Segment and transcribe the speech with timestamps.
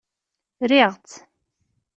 [0.69, 1.13] Riɣ-tt.